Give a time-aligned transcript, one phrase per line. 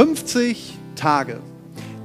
[0.00, 1.40] 50 Tage.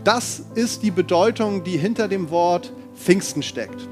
[0.03, 3.87] Das ist die Bedeutung, die hinter dem Wort Pfingsten steckt.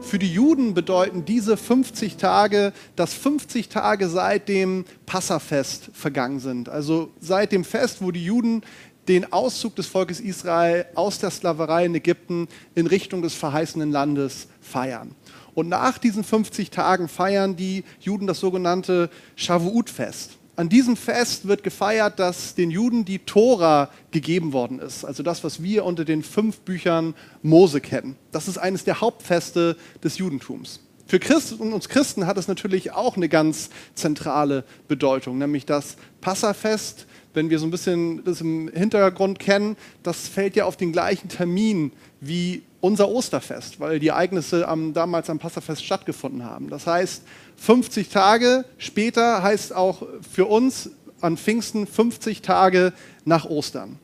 [0.00, 6.68] Für die Juden bedeuten diese 50 Tage, dass 50 Tage seit dem Passafest vergangen sind.
[6.68, 8.62] Also seit dem Fest, wo die Juden
[9.08, 12.46] den Auszug des Volkes Israel aus der Sklaverei in Ägypten
[12.76, 15.16] in Richtung des verheißenen Landes feiern.
[15.56, 20.37] Und nach diesen 50 Tagen feiern die Juden das sogenannte Shavuot-Fest.
[20.58, 25.44] An diesem Fest wird gefeiert, dass den Juden die Tora gegeben worden ist, also das,
[25.44, 28.16] was wir unter den fünf Büchern Mose kennen.
[28.32, 30.80] Das ist eines der Hauptfeste des Judentums.
[31.08, 37.06] Für Christen uns Christen hat es natürlich auch eine ganz zentrale Bedeutung, nämlich das Passafest.
[37.32, 41.30] Wenn wir so ein bisschen das im Hintergrund kennen, das fällt ja auf den gleichen
[41.30, 46.68] Termin wie unser Osterfest, weil die Ereignisse am, damals am Passafest stattgefunden haben.
[46.68, 47.22] Das heißt,
[47.56, 50.90] 50 Tage später heißt auch für uns
[51.22, 52.92] an Pfingsten 50 Tage
[53.24, 53.98] nach Ostern.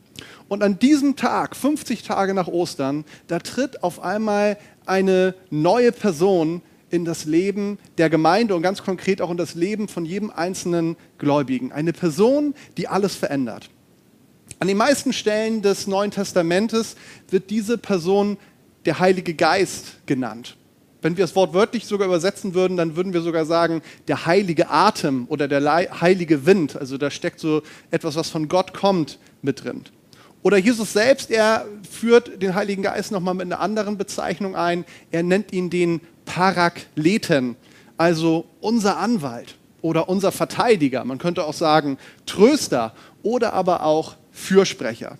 [0.48, 4.56] Und an diesem Tag, 50 Tage nach Ostern, da tritt auf einmal
[4.86, 6.62] eine neue Person
[6.94, 10.96] in das Leben der Gemeinde und ganz konkret auch in das Leben von jedem einzelnen
[11.18, 11.72] Gläubigen.
[11.72, 13.68] Eine Person, die alles verändert.
[14.60, 16.96] An den meisten Stellen des Neuen Testamentes
[17.28, 18.38] wird diese Person
[18.86, 20.56] der Heilige Geist genannt.
[21.02, 24.70] Wenn wir das Wort wörtlich sogar übersetzen würden, dann würden wir sogar sagen, der heilige
[24.70, 25.62] Atem oder der
[26.00, 26.76] heilige Wind.
[26.76, 29.82] Also da steckt so etwas, was von Gott kommt, mit drin.
[30.42, 34.84] Oder Jesus selbst, er führt den Heiligen Geist nochmal mit einer anderen Bezeichnung ein.
[35.10, 37.56] Er nennt ihn den Parakleten,
[37.96, 41.04] also unser Anwalt oder unser Verteidiger.
[41.04, 45.18] Man könnte auch sagen Tröster oder aber auch Fürsprecher.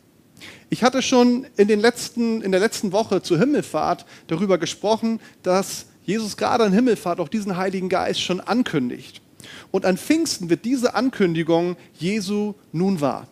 [0.70, 5.86] Ich hatte schon in, den letzten, in der letzten Woche zur Himmelfahrt darüber gesprochen, dass
[6.04, 9.22] Jesus gerade an Himmelfahrt auch diesen Heiligen Geist schon ankündigt.
[9.70, 13.28] Und an Pfingsten wird diese Ankündigung Jesu nun wahr.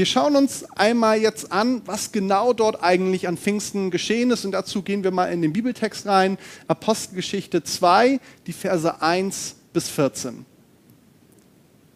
[0.00, 4.46] Wir schauen uns einmal jetzt an, was genau dort eigentlich an Pfingsten geschehen ist.
[4.46, 6.38] Und dazu gehen wir mal in den Bibeltext rein.
[6.68, 10.46] Apostelgeschichte 2, die Verse 1 bis 14.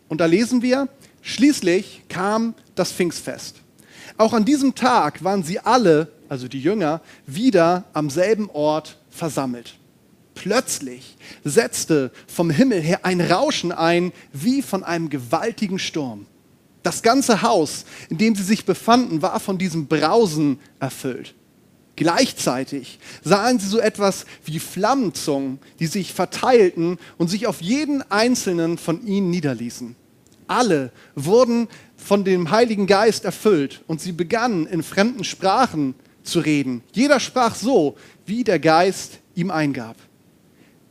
[0.09, 0.91] Und da lesen wir,
[1.23, 3.63] schließlich kam das Pfingstfest.
[4.19, 9.77] Auch an diesem Tag waren sie alle, also die Jünger, wieder am selben Ort versammelt.
[10.35, 16.27] Plötzlich setzte vom Himmel her ein Rauschen ein, wie von einem gewaltigen Sturm.
[16.85, 21.35] Das ganze Haus, in dem sie sich befanden, war von diesem Brausen erfüllt.
[21.97, 28.77] Gleichzeitig sahen sie so etwas wie Flammenzungen, die sich verteilten und sich auf jeden einzelnen
[28.77, 29.97] von ihnen niederließen.
[30.47, 36.83] Alle wurden von dem Heiligen Geist erfüllt und sie begannen in fremden Sprachen zu reden.
[36.93, 37.97] Jeder sprach so,
[38.27, 39.97] wie der Geist ihm eingab.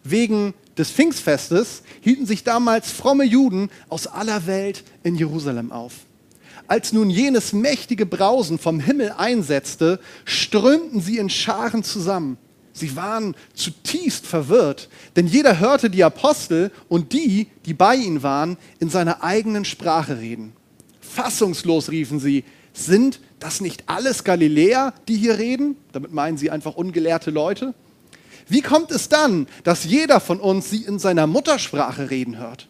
[0.03, 5.93] Wegen des Pfingstfestes hielten sich damals fromme Juden aus aller Welt in Jerusalem auf.
[6.67, 12.37] Als nun jenes mächtige Brausen vom Himmel einsetzte, strömten sie in Scharen zusammen.
[12.71, 18.57] Sie waren zutiefst verwirrt, denn jeder hörte die Apostel und die, die bei ihnen waren,
[18.79, 20.53] in seiner eigenen Sprache reden.
[20.99, 25.75] Fassungslos riefen sie, sind das nicht alles Galiläer, die hier reden?
[25.91, 27.75] Damit meinen sie einfach ungelehrte Leute.
[28.47, 32.67] Wie kommt es dann, dass jeder von uns sie in seiner Muttersprache reden hört?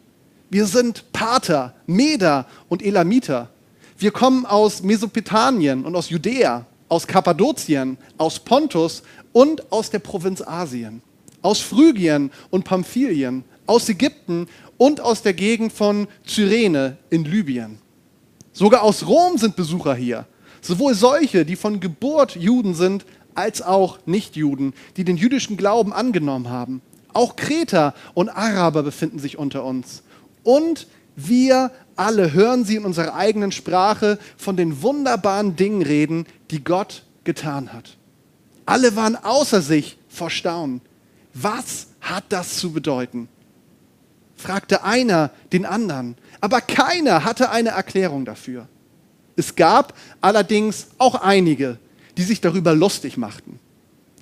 [0.49, 3.49] Wir sind Pater, Meder und Elamiter.
[3.97, 10.41] Wir kommen aus Mesopotamien und aus Judäa, aus Kappadokien, aus Pontus und aus der Provinz
[10.41, 11.01] Asien,
[11.41, 14.47] aus Phrygien und Pamphylien, aus Ägypten
[14.77, 17.79] und aus der Gegend von Cyrene in Libyen.
[18.51, 20.25] Sogar aus Rom sind Besucher hier.
[20.61, 23.05] Sowohl solche, die von Geburt Juden sind,
[23.35, 26.81] als auch Nichtjuden, die den jüdischen Glauben angenommen haben.
[27.13, 30.03] Auch Kreter und Araber befinden sich unter uns.
[30.43, 36.63] Und wir alle hören sie in unserer eigenen Sprache von den wunderbaren Dingen reden, die
[36.63, 37.97] Gott getan hat.
[38.65, 40.81] Alle waren außer sich vor Staunen.
[41.33, 43.29] Was hat das zu bedeuten?
[44.35, 48.67] fragte einer den anderen aber keiner hatte eine Erklärung dafür.
[49.37, 51.77] Es gab allerdings auch einige,
[52.17, 53.59] die sich darüber lustig machten.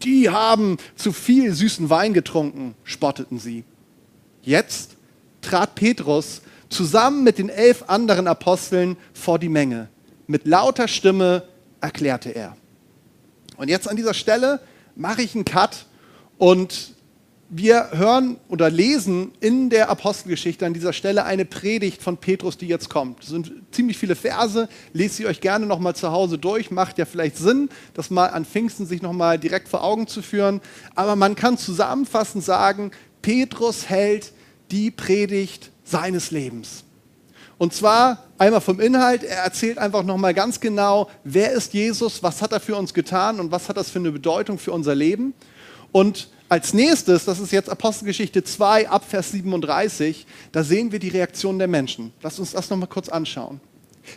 [0.03, 3.63] Die haben zu viel süßen Wein getrunken, spotteten sie.
[4.41, 4.95] Jetzt
[5.41, 9.89] trat Petrus zusammen mit den elf anderen Aposteln vor die Menge.
[10.27, 11.43] Mit lauter Stimme
[11.81, 12.55] erklärte er.
[13.57, 14.61] Und jetzt an dieser Stelle
[14.95, 15.85] mache ich einen Cut
[16.38, 16.95] und
[17.53, 22.68] wir hören oder lesen in der Apostelgeschichte an dieser Stelle eine Predigt von Petrus, die
[22.68, 23.19] jetzt kommt.
[23.19, 27.03] Das sind ziemlich viele Verse, lest sie euch gerne nochmal zu Hause durch, macht ja
[27.03, 30.62] vielleicht Sinn, das mal an Pfingsten sich nochmal direkt vor Augen zu führen.
[30.95, 34.31] Aber man kann zusammenfassend sagen, Petrus hält
[34.71, 36.86] die Predigt seines Lebens.
[37.57, 42.42] Und zwar einmal vom Inhalt, er erzählt einfach nochmal ganz genau, wer ist Jesus, was
[42.42, 45.33] hat er für uns getan und was hat das für eine Bedeutung für unser Leben.
[45.92, 51.07] Und als nächstes, das ist jetzt Apostelgeschichte 2 ab Vers 37, da sehen wir die
[51.07, 52.12] Reaktion der Menschen.
[52.21, 53.62] Lass uns das nochmal kurz anschauen.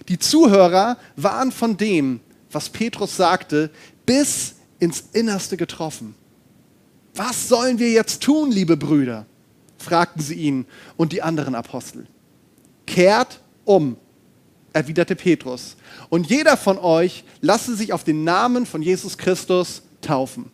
[0.08, 2.18] Die Zuhörer waren von dem,
[2.50, 3.70] was Petrus sagte,
[4.04, 6.16] bis ins Innerste getroffen.
[7.14, 9.26] Was sollen wir jetzt tun, liebe Brüder?
[9.78, 10.66] fragten sie ihn
[10.96, 12.04] und die anderen Apostel.
[12.84, 13.96] Kehrt um,
[14.72, 15.76] erwiderte Petrus,
[16.08, 20.50] und jeder von euch lasse sich auf den Namen von Jesus Christus taufen.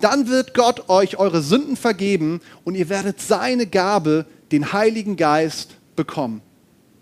[0.00, 5.70] Dann wird Gott euch eure Sünden vergeben und ihr werdet seine Gabe, den Heiligen Geist,
[5.96, 6.42] bekommen.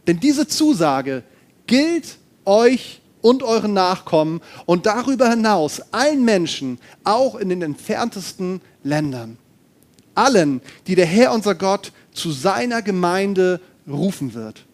[0.06, 1.23] Denn diese Zusage
[1.67, 9.38] gilt euch und euren Nachkommen und darüber hinaus allen Menschen, auch in den entferntesten Ländern.
[10.15, 14.65] Allen, die der Herr unser Gott zu seiner Gemeinde rufen wird.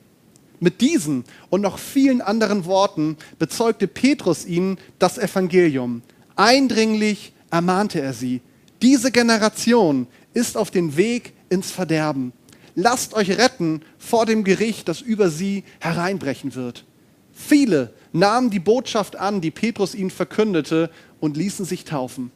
[0.58, 6.03] Mit diesen und noch vielen anderen Worten bezeugte Petrus ihnen das Evangelium.
[6.35, 8.40] Eindringlich ermahnte er sie.
[8.82, 12.32] Diese Generation ist auf dem Weg ins Verderben.
[12.75, 16.84] Lasst euch retten vor dem Gericht, das über sie hereinbrechen wird.
[17.32, 20.90] Viele nahmen die Botschaft an, die Petrus ihnen verkündete,
[21.20, 22.31] und ließen sich taufen.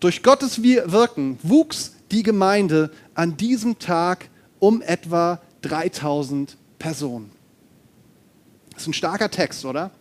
[0.00, 4.28] Durch Gottes Wirken wuchs die Gemeinde an diesem Tag
[4.58, 7.30] um etwa 3000 Personen.
[8.72, 9.92] Das ist ein starker Text, oder?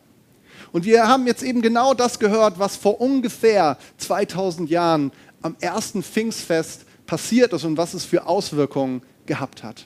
[0.74, 5.12] Und wir haben jetzt eben genau das gehört, was vor ungefähr 2000 Jahren
[5.44, 9.86] am ersten Pfingstfest passiert ist und was es für Auswirkungen gehabt hat.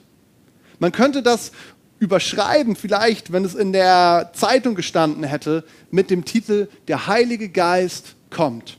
[0.78, 1.52] Man könnte das
[1.98, 8.14] überschreiben, vielleicht, wenn es in der Zeitung gestanden hätte, mit dem Titel Der Heilige Geist
[8.30, 8.78] kommt.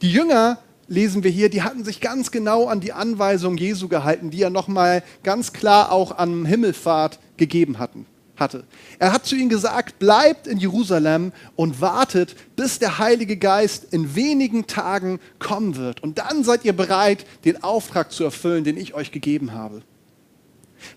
[0.00, 4.30] Die Jünger, lesen wir hier, die hatten sich ganz genau an die Anweisung Jesu gehalten,
[4.30, 8.06] die er nochmal ganz klar auch an Himmelfahrt gegeben hatten
[8.36, 8.64] hatte.
[8.98, 14.14] Er hat zu ihnen gesagt, bleibt in Jerusalem und wartet, bis der Heilige Geist in
[14.14, 16.02] wenigen Tagen kommen wird.
[16.02, 19.82] Und dann seid ihr bereit, den Auftrag zu erfüllen, den ich euch gegeben habe.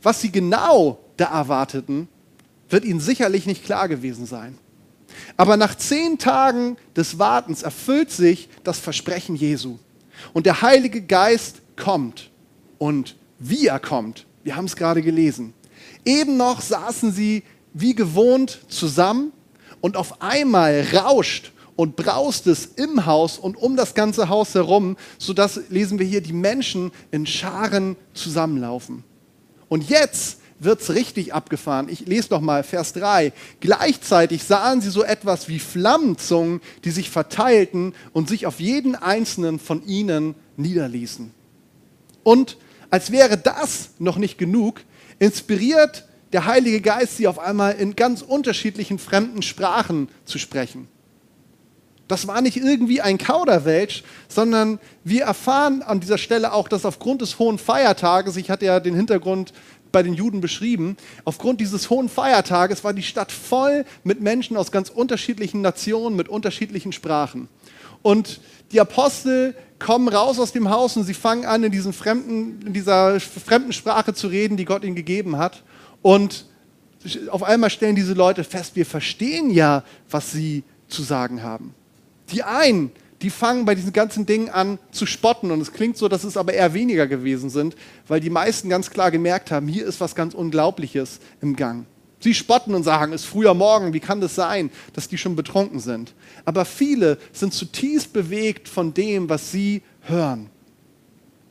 [0.01, 2.07] Was sie genau da erwarteten,
[2.69, 4.57] wird ihnen sicherlich nicht klar gewesen sein.
[5.37, 9.77] Aber nach zehn Tagen des Wartens erfüllt sich das Versprechen Jesu.
[10.33, 12.31] Und der Heilige Geist kommt.
[12.77, 15.53] Und wie er kommt, wir haben es gerade gelesen.
[16.03, 17.43] Eben noch saßen sie
[17.73, 19.31] wie gewohnt zusammen
[19.81, 24.97] und auf einmal rauscht und braust es im Haus und um das ganze Haus herum,
[25.17, 29.03] sodass, lesen wir hier, die Menschen in Scharen zusammenlaufen.
[29.67, 31.89] Und jetzt wird es richtig abgefahren.
[31.89, 33.33] Ich lese doch mal Vers 3.
[33.59, 39.59] Gleichzeitig sahen sie so etwas wie Flammenzungen, die sich verteilten und sich auf jeden einzelnen
[39.59, 41.31] von ihnen niederließen.
[42.23, 42.57] Und
[42.89, 44.81] als wäre das noch nicht genug,
[45.19, 50.87] inspiriert der Heilige Geist sie auf einmal in ganz unterschiedlichen fremden Sprachen zu sprechen.
[52.07, 57.21] Das war nicht irgendwie ein Kauderwelsch, sondern wir erfahren an dieser Stelle auch, dass aufgrund
[57.21, 59.53] des hohen Feiertages, ich hatte ja den Hintergrund
[59.91, 64.71] bei den Juden beschrieben, aufgrund dieses hohen Feiertages war die Stadt voll mit Menschen aus
[64.71, 67.47] ganz unterschiedlichen Nationen, mit unterschiedlichen Sprachen.
[68.01, 68.39] Und
[68.71, 72.73] die Apostel kommen raus aus dem Haus und sie fangen an, in, diesen fremden, in
[72.73, 75.63] dieser fremden Sprache zu reden, die Gott ihnen gegeben hat.
[76.01, 76.45] Und
[77.29, 81.73] auf einmal stellen diese Leute fest, wir verstehen ja, was sie zu sagen haben.
[82.31, 86.07] Die einen, die fangen bei diesen ganzen Dingen an zu spotten und es klingt so,
[86.07, 87.75] dass es aber eher weniger gewesen sind,
[88.07, 91.85] weil die meisten ganz klar gemerkt haben, hier ist was ganz Unglaubliches im Gang.
[92.19, 95.35] Sie spotten und sagen, es ist früher Morgen, wie kann das sein, dass die schon
[95.35, 96.13] betrunken sind?
[96.43, 100.49] Aber viele sind zutiefst bewegt von dem, was sie hören.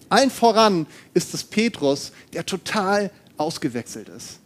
[0.09, 4.39] Allen voran ist es Petrus, der total ausgewechselt ist.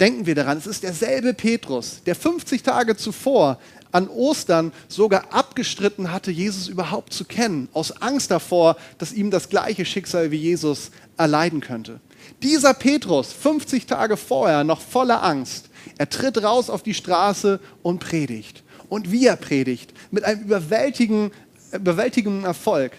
[0.00, 3.58] Denken wir daran, es ist derselbe Petrus, der 50 Tage zuvor
[3.92, 9.48] an Ostern sogar abgestritten hatte, Jesus überhaupt zu kennen, aus Angst davor, dass ihm das
[9.48, 12.00] gleiche Schicksal wie Jesus erleiden könnte.
[12.42, 17.98] Dieser Petrus, 50 Tage vorher, noch voller Angst, er tritt raus auf die Straße und
[17.98, 18.62] predigt.
[18.88, 21.32] Und wie er predigt, mit einem überwältigenden,
[21.72, 22.92] überwältigenden Erfolg.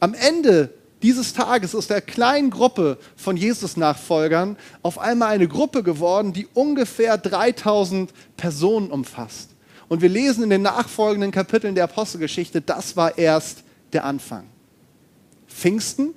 [0.00, 6.32] Am Ende dieses Tages ist der kleinen Gruppe von Jesus-Nachfolgern auf einmal eine Gruppe geworden,
[6.32, 9.50] die ungefähr 3000 Personen umfasst.
[9.88, 14.44] Und wir lesen in den nachfolgenden Kapiteln der Apostelgeschichte, das war erst der Anfang.
[15.46, 16.14] Pfingsten,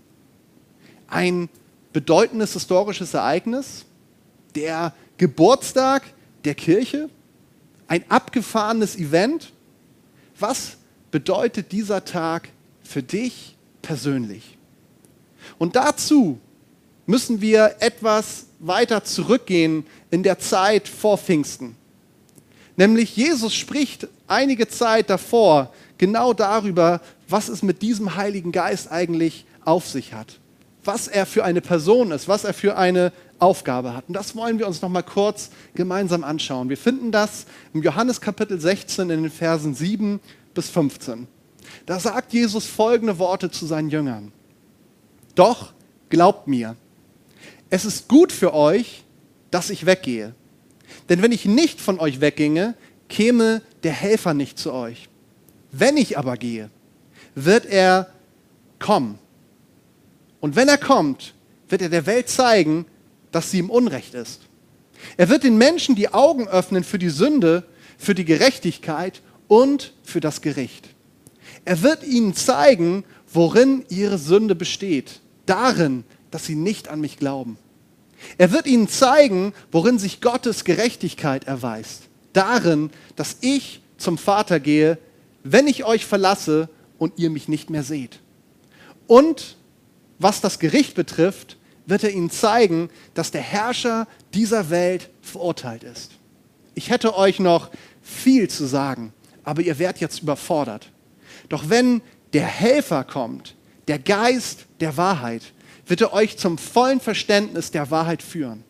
[1.08, 1.50] ein
[1.93, 3.86] bedeutendes historisches Ereignis,
[4.55, 6.03] der Geburtstag
[6.46, 7.10] der Kirche,
[7.88, 9.51] ein abgefahrenes Event.
[10.39, 10.77] Was
[11.12, 12.50] bedeutet dieser Tag
[12.84, 14.58] für dich persönlich?
[15.58, 16.39] Und dazu
[17.05, 21.75] müssen wir etwas weiter zurückgehen in der Zeit vor Pfingsten.
[22.77, 29.46] Nämlich Jesus spricht einige Zeit davor genau darüber, was es mit diesem Heiligen Geist eigentlich
[29.65, 30.39] auf sich hat.
[30.83, 34.05] Was er für eine Person ist, was er für eine Aufgabe hat.
[34.07, 36.69] Und das wollen wir uns noch mal kurz gemeinsam anschauen.
[36.69, 40.19] Wir finden das im Johannes Kapitel 16 in den Versen 7
[40.53, 41.27] bis 15.
[41.86, 44.31] Da sagt Jesus folgende Worte zu seinen Jüngern.
[45.36, 45.74] Doch
[46.09, 46.75] glaubt mir,
[47.69, 49.03] es ist gut für euch,
[49.51, 50.33] dass ich weggehe.
[51.07, 52.75] Denn wenn ich nicht von euch wegginge,
[53.07, 55.09] käme der Helfer nicht zu euch.
[55.71, 56.69] Wenn ich aber gehe,
[57.36, 58.07] wird er
[58.79, 59.19] kommen.
[60.39, 61.34] Und wenn er kommt,
[61.67, 62.86] wird er der Welt zeigen,
[63.31, 64.41] dass sie im Unrecht ist.
[65.17, 67.63] Er wird den Menschen die Augen öffnen für die Sünde,
[67.98, 70.89] für die Gerechtigkeit und für das Gericht.
[71.65, 75.19] Er wird ihnen zeigen, worin ihre Sünde besteht.
[75.46, 77.58] Darin, dass sie nicht an mich glauben.
[78.38, 82.03] Er wird ihnen zeigen, worin sich Gottes Gerechtigkeit erweist.
[82.34, 84.98] Darin, dass ich zum Vater gehe,
[85.43, 88.19] wenn ich euch verlasse und ihr mich nicht mehr seht.
[89.08, 89.55] Und
[90.20, 96.12] was das Gericht betrifft, wird er ihnen zeigen, dass der Herrscher dieser Welt verurteilt ist.
[96.76, 97.72] Ich hätte euch noch
[98.02, 100.92] viel zu sagen, aber ihr werdet jetzt überfordert.
[101.48, 102.02] Doch wenn
[102.34, 103.56] der Helfer kommt,
[103.88, 105.54] der Geist der Wahrheit,
[105.88, 108.64] wird er euch zum vollen Verständnis der Wahrheit führen.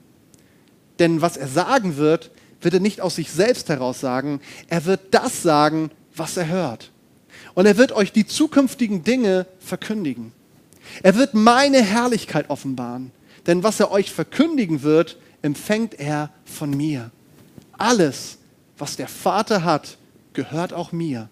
[0.99, 5.01] Denn was er sagen wird, wird er nicht aus sich selbst heraus sagen, er wird
[5.11, 6.91] das sagen, was er hört.
[7.53, 10.31] Und er wird euch die zukünftigen Dinge verkündigen.
[11.03, 13.11] Er wird meine Herrlichkeit offenbaren,
[13.47, 17.11] denn was er euch verkündigen wird, empfängt er von mir.
[17.77, 18.37] Alles,
[18.77, 19.97] was der Vater hat,
[20.33, 21.29] gehört auch mir.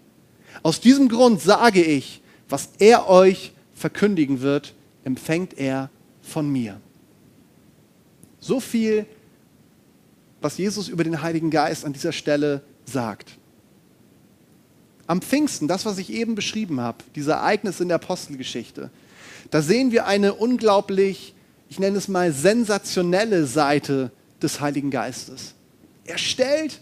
[0.62, 4.74] Aus diesem Grund sage ich, was er euch verkündigen wird,
[5.04, 5.90] empfängt er
[6.22, 6.80] von mir.
[8.40, 9.06] So viel,
[10.40, 13.36] was Jesus über den Heiligen Geist an dieser Stelle sagt.
[15.06, 18.90] Am Pfingsten, das, was ich eben beschrieben habe, diese Ereignis in der Apostelgeschichte,
[19.50, 21.34] da sehen wir eine unglaublich,
[21.68, 24.10] ich nenne es mal, sensationelle Seite
[24.42, 25.54] des Heiligen Geistes.
[26.04, 26.80] Er stellt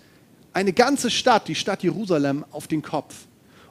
[0.52, 3.14] eine ganze Stadt, die Stadt Jerusalem, auf den Kopf.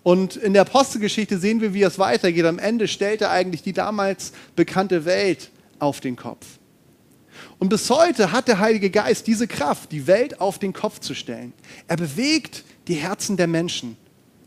[0.04, 2.46] Und in der Apostelgeschichte sehen wir, wie es weitergeht.
[2.46, 5.50] Am Ende stellt er eigentlich die damals bekannte Welt
[5.80, 6.46] auf den Kopf.
[7.58, 11.16] Und bis heute hat der Heilige Geist diese Kraft, die Welt auf den Kopf zu
[11.16, 11.54] stellen.
[11.88, 13.98] Er bewegt die Herzen der Menschen.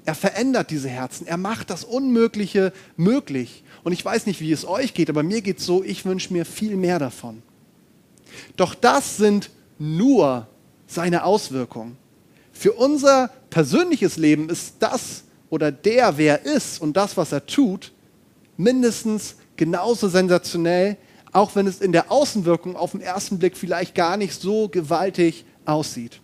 [0.05, 1.27] Er verändert diese Herzen.
[1.27, 3.65] Er macht das Unmögliche möglich.
[3.89, 6.31] Und ich weiß nicht, wie es euch geht, aber mir geht es so, ich wünsche
[6.31, 7.43] mir viel mehr davon.
[8.55, 10.47] Doch das sind nur
[10.87, 11.97] seine Auswirkungen.
[12.53, 17.47] Für unser persönliches Leben ist das oder der, wer er ist und das, was er
[17.47, 17.93] tut,
[18.59, 20.99] mindestens genauso sensationell,
[21.33, 25.47] auch wenn es in der Außenwirkung auf den ersten Blick vielleicht gar nicht so gewaltig
[25.65, 26.21] aussieht.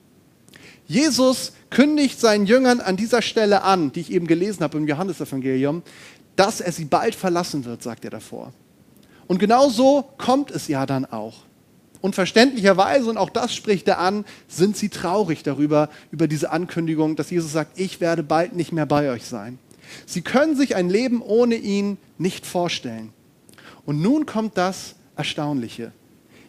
[0.87, 5.83] Jesus kündigt seinen Jüngern an dieser Stelle an, die ich eben gelesen habe im Johannesevangelium,
[6.37, 8.53] dass er sie bald verlassen wird, sagt er davor.
[9.27, 11.45] Und genau so kommt es ja dann auch.
[12.01, 17.17] Und verständlicherweise, und auch das spricht er an, sind sie traurig darüber, über diese Ankündigung,
[17.17, 19.59] dass Jesus sagt, ich werde bald nicht mehr bei euch sein.
[20.05, 23.13] Sie können sich ein Leben ohne ihn nicht vorstellen.
[23.87, 25.93] Und nun kommt das Erstaunliche.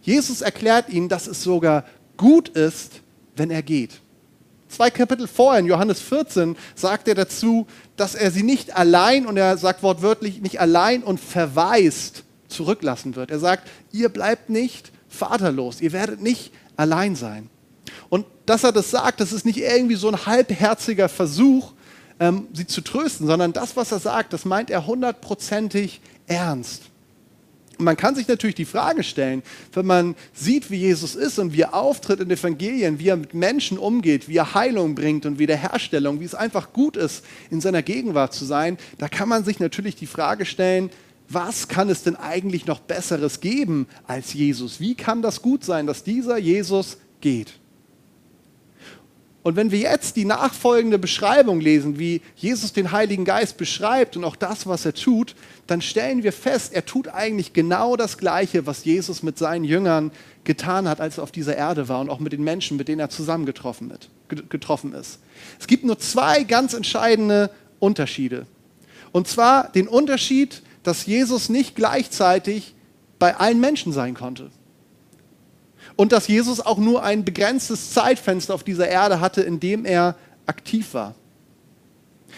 [0.02, 1.86] Jesus erklärt ihnen, dass es sogar
[2.18, 3.02] gut ist,
[3.36, 4.02] wenn er geht.
[4.76, 7.66] Zwei Kapitel vorher, in Johannes 14, sagt er dazu,
[7.96, 13.32] dass er sie nicht allein, und er sagt wortwörtlich, nicht allein und verwaist zurücklassen wird.
[13.32, 17.50] Er sagt, ihr bleibt nicht vaterlos, ihr werdet nicht allein sein.
[18.10, 21.72] Und dass er das sagt, das ist nicht irgendwie so ein halbherziger Versuch,
[22.20, 26.82] ähm, sie zu trösten, sondern das, was er sagt, das meint er hundertprozentig ernst.
[27.78, 31.54] Und man kann sich natürlich die Frage stellen, wenn man sieht, wie Jesus ist und
[31.54, 35.26] wie er auftritt in den Evangelien, wie er mit Menschen umgeht, wie er Heilung bringt
[35.26, 39.44] und Wiederherstellung, wie es einfach gut ist, in seiner Gegenwart zu sein, da kann man
[39.44, 40.90] sich natürlich die Frage stellen,
[41.28, 44.80] was kann es denn eigentlich noch Besseres geben als Jesus?
[44.80, 47.54] Wie kann das gut sein, dass dieser Jesus geht?
[49.46, 54.24] Und wenn wir jetzt die nachfolgende Beschreibung lesen, wie Jesus den Heiligen Geist beschreibt und
[54.24, 55.36] auch das, was er tut,
[55.68, 60.10] dann stellen wir fest, er tut eigentlich genau das Gleiche, was Jesus mit seinen Jüngern
[60.46, 63.00] getan hat, als er auf dieser Erde war und auch mit den Menschen, mit denen
[63.00, 65.20] er zusammengetroffen ist.
[65.60, 68.48] Es gibt nur zwei ganz entscheidende Unterschiede.
[69.12, 72.74] Und zwar den Unterschied, dass Jesus nicht gleichzeitig
[73.20, 74.50] bei allen Menschen sein konnte
[75.96, 80.16] und dass Jesus auch nur ein begrenztes Zeitfenster auf dieser Erde hatte, in dem er
[80.46, 81.16] aktiv war.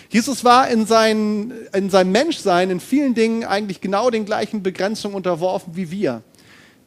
[0.10, 5.16] Jesus war in, sein, in seinem Menschsein in vielen Dingen eigentlich genau den gleichen Begrenzungen
[5.16, 6.22] unterworfen wie wir.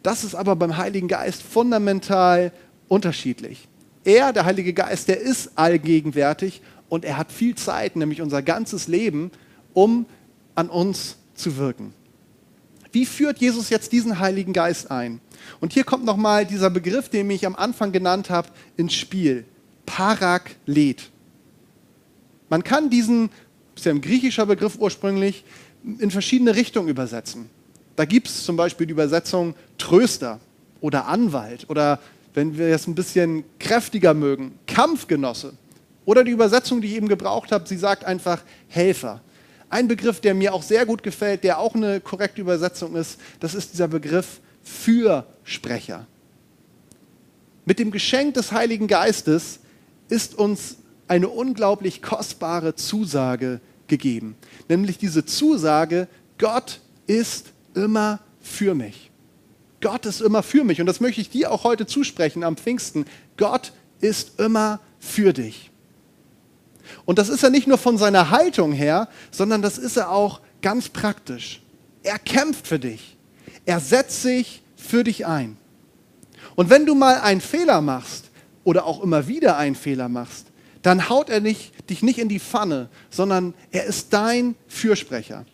[0.03, 2.53] Das ist aber beim Heiligen Geist fundamental
[2.89, 3.69] unterschiedlich.
[4.05, 8.89] Er, der Heilige Geist, der ist allgegenwärtig und er hat viel Zeit, nämlich unser ganzes
[8.89, 9.31] Leben,
[9.75, 10.07] um
[10.55, 11.93] an uns zu wirken.
[12.93, 15.21] Wie führt Jesus jetzt diesen Heiligen Geist ein?
[15.61, 19.45] Und hier kommt nochmal dieser Begriff, den ich am Anfang genannt habe, ins Spiel.
[19.87, 21.11] Paraklet.
[22.49, 23.31] Man kann diesen,
[23.77, 25.45] ist ja ein griechischer Begriff ursprünglich,
[25.99, 27.49] in verschiedene Richtungen übersetzen.
[27.97, 30.41] Da gibt es zum Beispiel die Übersetzung Tröster
[30.81, 32.01] oder Anwalt oder,
[32.35, 35.55] wenn wir es ein bisschen kräftiger mögen, Kampfgenosse.
[36.05, 39.21] Oder die Übersetzung, die ich eben gebraucht habe, sie sagt einfach Helfer.
[39.71, 43.55] Ein Begriff, der mir auch sehr gut gefällt, der auch eine korrekte Übersetzung ist, das
[43.55, 46.07] ist dieser Begriff Fürsprecher.
[47.65, 49.61] Mit dem Geschenk des Heiligen Geistes
[50.09, 54.37] ist uns eine unglaublich kostbare Zusage gegeben.
[54.69, 56.09] Nämlich diese Zusage,
[56.39, 59.11] Gott ist immer für mich.
[59.81, 60.81] Gott ist immer für mich.
[60.81, 63.07] Und das möchte ich dir auch heute zusprechen am Pfingsten.
[63.37, 65.70] Gott ist immer für dich.
[67.05, 70.41] Und das ist er nicht nur von seiner Haltung her, sondern das ist er auch
[70.63, 71.63] ganz praktisch.
[72.03, 73.17] Er kämpft für dich.
[73.67, 75.57] Er setzt sich für dich ein.
[76.57, 78.31] Und wenn du mal einen Fehler machst
[78.65, 80.47] oder auch immer wieder einen Fehler machst,
[80.83, 85.45] dann haut er nicht, dich nicht in die Pfanne, sondern er ist dein Fürsprecher.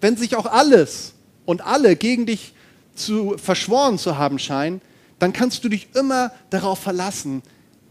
[0.00, 1.12] Wenn sich auch alles
[1.44, 2.54] und alle gegen dich
[2.94, 4.80] zu verschworen zu haben scheinen,
[5.18, 7.42] dann kannst du dich immer darauf verlassen,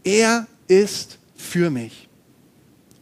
[0.04, 2.08] er ist für mich.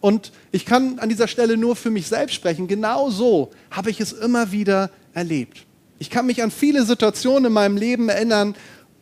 [0.01, 2.67] Und ich kann an dieser Stelle nur für mich selbst sprechen.
[2.67, 5.67] Genau so habe ich es immer wieder erlebt.
[5.99, 8.55] Ich kann mich an viele Situationen in meinem Leben erinnern,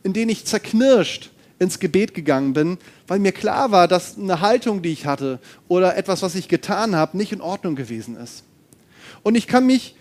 [0.03, 1.31] in denen ich zerknirscht
[1.61, 5.97] ins Gebet gegangen bin, weil mir klar war, dass eine Haltung, die ich hatte oder
[5.97, 8.45] etwas, was ich getan habe, nicht in Ordnung gewesen ist.
[9.23, 9.95] Und ich kann mich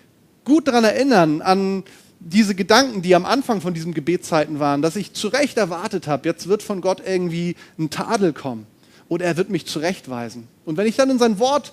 [0.46, 1.84] gut daran erinnern, an
[2.20, 6.28] diese Gedanken, die am Anfang von diesen Gebetszeiten waren, dass ich zu Recht erwartet habe,
[6.28, 8.66] jetzt wird von Gott irgendwie ein Tadel kommen
[9.10, 10.48] oder er wird mich zurechtweisen.
[10.66, 11.72] Und wenn ich dann in sein Wort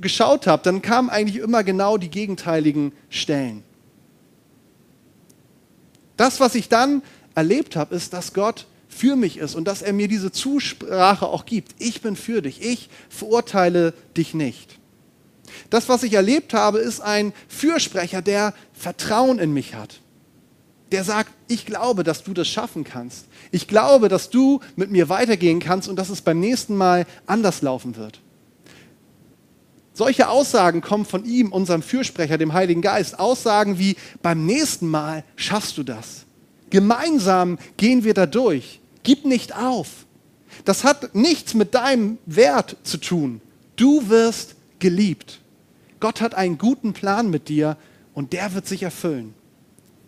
[0.00, 3.62] geschaut habe, dann kamen eigentlich immer genau die gegenteiligen Stellen.
[6.16, 7.02] Das, was ich dann
[7.34, 11.46] erlebt habe, ist, dass Gott für mich ist und dass er mir diese Zusprache auch
[11.46, 11.74] gibt.
[11.78, 14.78] Ich bin für dich, ich verurteile dich nicht.
[15.70, 20.00] Das, was ich erlebt habe, ist ein Fürsprecher, der Vertrauen in mich hat
[20.92, 23.26] der sagt, ich glaube, dass du das schaffen kannst.
[23.50, 27.62] Ich glaube, dass du mit mir weitergehen kannst und dass es beim nächsten Mal anders
[27.62, 28.20] laufen wird.
[29.92, 33.18] Solche Aussagen kommen von ihm, unserem Fürsprecher, dem Heiligen Geist.
[33.18, 36.24] Aussagen wie, beim nächsten Mal schaffst du das.
[36.70, 38.80] Gemeinsam gehen wir da durch.
[39.02, 40.06] Gib nicht auf.
[40.64, 43.40] Das hat nichts mit deinem Wert zu tun.
[43.76, 45.40] Du wirst geliebt.
[46.00, 47.76] Gott hat einen guten Plan mit dir
[48.14, 49.34] und der wird sich erfüllen.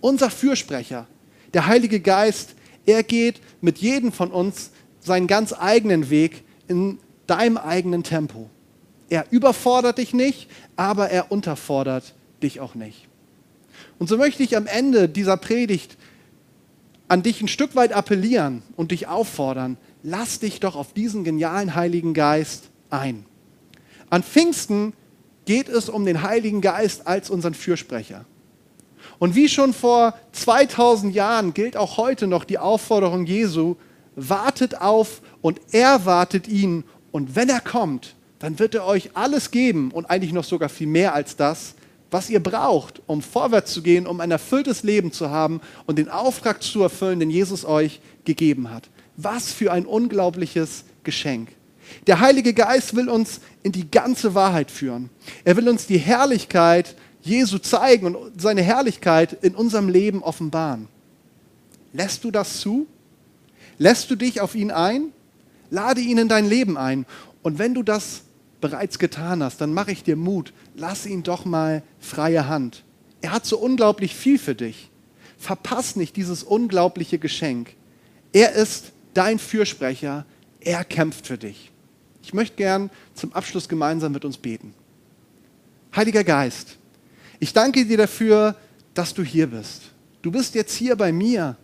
[0.01, 1.07] Unser Fürsprecher,
[1.53, 2.55] der Heilige Geist,
[2.87, 8.51] er geht mit jedem von uns seinen ganz eigenen Weg in deinem eigenen Tempo.
[9.09, 13.09] Er überfordert dich nicht, aber er unterfordert dich auch nicht.
[13.99, 15.97] Und so möchte ich am Ende dieser Predigt
[17.09, 21.75] an dich ein Stück weit appellieren und dich auffordern, lass dich doch auf diesen genialen
[21.75, 23.27] Heiligen Geist ein.
[24.11, 24.93] An Pfingsten
[25.45, 28.27] geht es um den Heiligen Geist als unseren Fürsprecher.
[29.19, 33.77] Und wie schon vor 2000 Jahren gilt auch heute noch die Aufforderung Jesu,
[34.17, 36.85] wartet auf und er wartet ihn.
[37.13, 40.87] Und wenn er kommt, dann wird er euch alles geben und eigentlich noch sogar viel
[40.87, 41.75] mehr als das,
[42.11, 46.09] was ihr braucht, um vorwärts zu gehen, um ein erfülltes Leben zu haben und den
[46.09, 48.89] Auftrag zu erfüllen, den Jesus euch gegeben hat.
[49.17, 51.51] Was für ein unglaubliches Geschenk.
[52.07, 55.11] Der Heilige Geist will uns in die ganze Wahrheit führen.
[55.45, 60.89] Er will uns die Herrlichkeit Jesu zeigen und seine Herrlichkeit in unserem Leben offenbaren.
[61.93, 62.87] Lässt du das zu?
[63.79, 65.13] Lässt du dich auf ihn ein?
[65.71, 67.07] Lade ihn in dein Leben ein.
[67.43, 68.23] Und wenn du das
[68.61, 70.53] bereits getan hast, dann mache ich dir Mut.
[70.75, 72.85] Lass ihn doch mal freie Hand.
[73.21, 74.91] Er hat so unglaublich viel für dich.
[75.39, 77.75] Verpass nicht dieses unglaubliche Geschenk.
[78.33, 80.27] Er ist dein Fürsprecher.
[80.61, 81.71] Er kämpft für dich.
[82.23, 84.75] Ich möchte gern zum Abschluss gemeinsam mit uns beten.
[85.97, 86.79] Heiliger Geist,
[87.41, 88.55] ich danke dir dafür,
[88.95, 89.83] dass du hier bist.
[90.23, 91.57] Du bist jetzt hier bei mir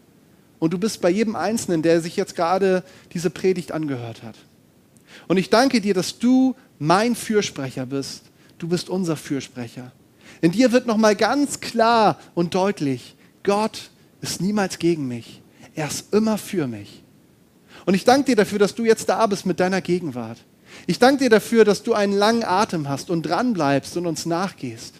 [0.59, 4.37] und du bist bei jedem Einzelnen, der sich jetzt gerade diese Predigt angehört hat.
[5.29, 8.23] Und ich danke dir, dass du mein Fürsprecher bist.
[8.59, 9.93] Du bist unser Fürsprecher.
[10.41, 15.43] In dir wird nochmal ganz klar und deutlich, Gott ist niemals gegen mich.
[15.75, 17.03] Er ist immer für mich.
[17.85, 20.39] Und ich danke dir dafür, dass du jetzt da bist mit deiner Gegenwart.
[20.87, 24.27] Ich danke dir dafür, dass du einen langen Atem hast und dran bleibst und uns
[24.27, 24.95] nachgehst.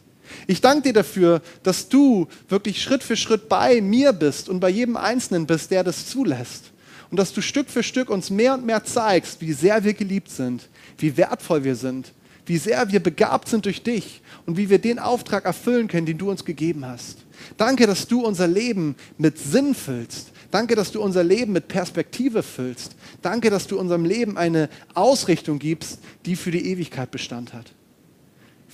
[0.47, 4.71] Ich danke dir dafür, dass du wirklich Schritt für Schritt bei mir bist und bei
[4.71, 6.73] jedem Einzelnen bist, der das zulässt.
[7.11, 10.31] Und dass du Stück für Stück uns mehr und mehr zeigst, wie sehr wir geliebt
[10.31, 12.13] sind, wie wertvoll wir sind,
[12.47, 16.19] wie sehr wir begabt sind durch dich und wie wir den Auftrag erfüllen können, den
[16.19, 17.19] du uns gegeben hast.
[17.57, 20.33] Danke, dass du unser Leben mit Sinn füllst.
[20.51, 22.95] Danke, dass du unser Leben mit Perspektive füllst.
[23.21, 27.73] Danke, dass du unserem Leben eine Ausrichtung gibst, die für die Ewigkeit Bestand hat.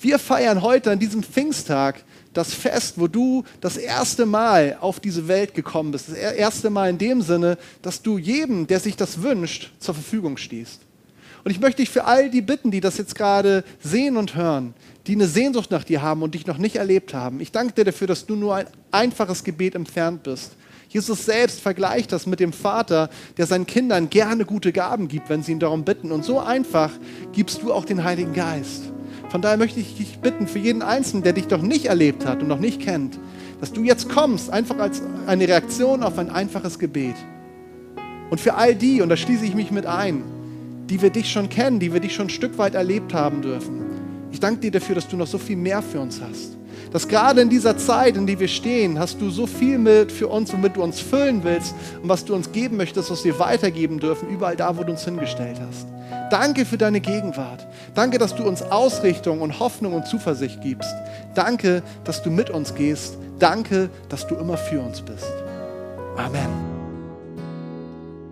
[0.02, 5.28] Wir feiern heute an diesem Pfingsttag das Fest, wo du das erste Mal auf diese
[5.28, 6.08] Welt gekommen bist.
[6.08, 10.38] Das erste Mal in dem Sinne, dass du jedem, der sich das wünscht, zur Verfügung
[10.38, 10.80] stehst.
[11.44, 14.74] Und ich möchte dich für all die bitten, die das jetzt gerade sehen und hören,
[15.06, 17.40] die eine Sehnsucht nach dir haben und dich noch nicht erlebt haben.
[17.40, 20.56] Ich danke dir dafür, dass du nur ein einfaches Gebet entfernt bist.
[20.88, 25.44] Jesus selbst vergleicht das mit dem Vater, der seinen Kindern gerne gute Gaben gibt, wenn
[25.44, 26.10] sie ihn darum bitten.
[26.10, 26.90] Und so einfach
[27.32, 28.92] gibst du auch den Heiligen Geist.
[29.32, 32.42] Von daher möchte ich dich bitten, für jeden Einzelnen, der dich doch nicht erlebt hat
[32.42, 33.18] und noch nicht kennt,
[33.62, 37.14] dass du jetzt kommst, einfach als eine Reaktion auf ein einfaches Gebet.
[38.28, 40.22] Und für all die, und da schließe ich mich mit ein,
[40.90, 43.80] die wir dich schon kennen, die wir dich schon ein Stück weit erlebt haben dürfen,
[44.30, 46.58] ich danke dir dafür, dass du noch so viel mehr für uns hast
[46.92, 50.28] dass gerade in dieser Zeit, in die wir stehen, hast du so viel mit für
[50.28, 53.98] uns, womit du uns füllen willst und was du uns geben möchtest, was wir weitergeben
[53.98, 55.86] dürfen, überall da, wo du uns hingestellt hast.
[56.30, 57.66] Danke für deine Gegenwart.
[57.94, 60.94] Danke, dass du uns Ausrichtung und Hoffnung und Zuversicht gibst.
[61.34, 63.18] Danke, dass du mit uns gehst.
[63.38, 65.32] Danke, dass du immer für uns bist.
[66.16, 66.81] Amen.